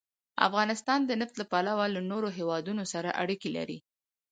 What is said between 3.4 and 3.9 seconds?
لري.